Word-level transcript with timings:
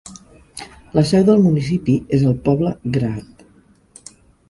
La 0.99 1.03
seu 1.09 1.27
del 1.27 1.45
municipi 1.45 1.99
és 2.19 2.27
el 2.33 2.35
poble 2.51 2.75
Grad. 2.99 3.49